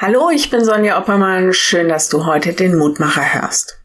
[0.00, 1.52] Hallo, ich bin Sonja Oppermann.
[1.52, 3.80] Schön, dass du heute den Mutmacher hörst.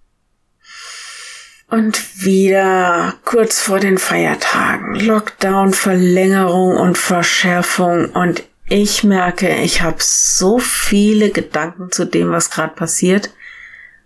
[1.71, 4.94] Und wieder kurz vor den Feiertagen.
[4.94, 8.12] Lockdown, Verlängerung und Verschärfung.
[8.12, 13.31] Und ich merke, ich habe so viele Gedanken zu dem, was gerade passiert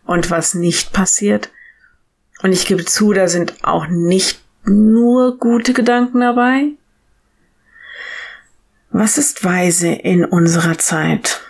[0.06, 1.50] und was nicht passiert.
[2.42, 6.70] Und ich gebe zu, da sind auch nicht nur gute Gedanken dabei.
[8.92, 11.42] Was ist weise in unserer Zeit?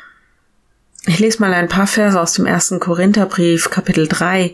[1.09, 4.53] Ich lese mal ein paar Verse aus dem ersten Korintherbrief, Kapitel 3.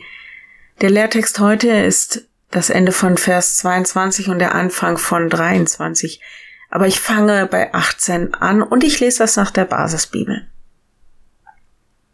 [0.81, 6.21] Der Lehrtext heute ist das Ende von Vers 22 und der Anfang von 23.
[6.69, 10.47] Aber ich fange bei 18 an und ich lese das nach der Basisbibel.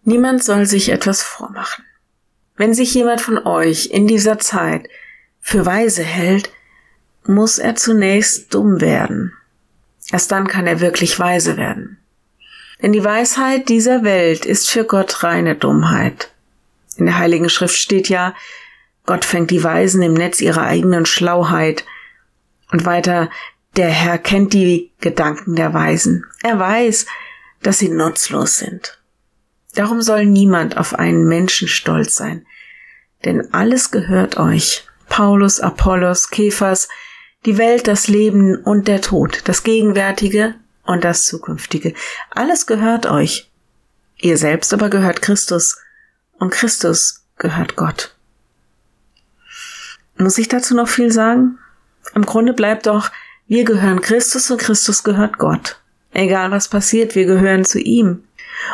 [0.03, 1.83] Niemand soll sich etwas vormachen.
[2.55, 4.88] Wenn sich jemand von euch in dieser Zeit
[5.41, 6.49] für weise hält,
[7.25, 9.33] muss er zunächst dumm werden.
[10.13, 11.98] Erst dann kann er wirklich weise werden.
[12.81, 16.31] Denn die Weisheit dieser Welt ist für Gott reine Dummheit.
[16.95, 18.33] In der Heiligen Schrift steht ja,
[19.05, 21.83] Gott fängt die Weisen im Netz ihrer eigenen Schlauheit.
[22.71, 23.30] Und weiter,
[23.75, 26.25] der Herr kennt die Gedanken der Weisen.
[26.44, 27.05] Er weiß,
[27.61, 28.99] dass sie nutzlos sind.
[29.75, 32.45] Darum soll niemand auf einen Menschen stolz sein.
[33.25, 34.86] Denn alles gehört euch.
[35.09, 36.88] Paulus, Apollos, Kephas,
[37.45, 40.55] die Welt, das Leben und der Tod, das Gegenwärtige
[40.90, 41.94] und das Zukünftige.
[42.32, 43.52] Alles gehört euch.
[44.18, 45.78] Ihr selbst aber gehört Christus
[46.40, 48.16] und Christus gehört Gott.
[50.17, 51.60] Muss ich dazu noch viel sagen?
[52.16, 53.12] Im Grunde bleibt doch,
[53.48, 55.80] wir gehören Christus und Christus gehört Gott.
[56.12, 58.23] Egal was passiert, wir gehören zu ihm.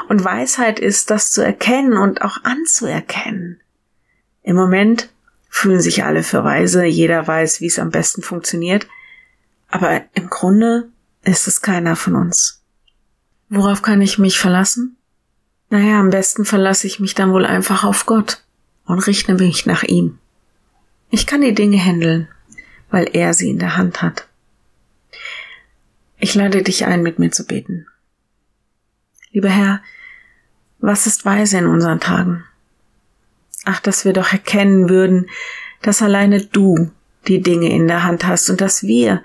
[0.08, 3.60] Und Weisheit ist, das zu erkennen und auch anzuerkennen.
[4.42, 5.10] Im Moment
[5.50, 8.88] fühlen sich alle für weise, jeder weiß, wie es am besten funktioniert,
[9.68, 10.90] aber im Grunde
[11.26, 12.62] ist es keiner von uns.
[13.50, 14.96] Worauf kann ich mich verlassen?
[15.70, 18.44] Naja, am besten verlasse ich mich dann wohl einfach auf Gott
[18.86, 20.20] und richte mich nach ihm.
[21.10, 22.28] Ich kann die Dinge handeln,
[22.90, 24.28] weil er sie in der Hand hat.
[26.18, 27.88] Ich lade dich ein, mit mir zu beten.
[29.32, 29.82] Lieber Herr,
[30.80, 32.44] was ist weise in unseren Tagen?
[33.66, 35.30] Ach, dass wir doch erkennen würden,
[35.82, 36.92] dass alleine du
[37.28, 39.24] die Dinge in der Hand hast und dass wir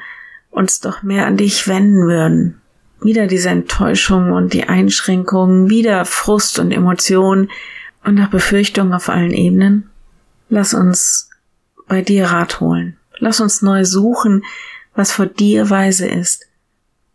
[0.50, 2.60] uns doch mehr an dich wenden würden.
[3.00, 7.50] Wieder diese Enttäuschung und die Einschränkungen, wieder Frust und Emotionen
[8.04, 9.88] und nach Befürchtung auf allen Ebenen.
[10.48, 11.30] Lass uns
[11.86, 12.96] bei dir Rat holen.
[13.18, 14.44] Lass uns neu suchen,
[14.94, 16.46] was vor dir weise ist.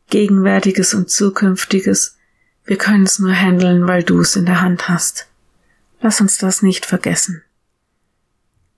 [0.10, 2.18] Gegenwärtiges und Zukünftiges.
[2.66, 5.28] Wir können es nur handeln, weil du es in der Hand hast.
[6.02, 7.44] Lass uns das nicht vergessen.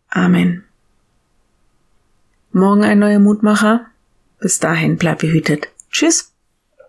[0.10, 0.64] Amen.
[2.52, 3.86] Morgen ein neuer Mutmacher.
[4.40, 5.70] Bis dahin bleib behütet.
[5.92, 6.32] Tschüss.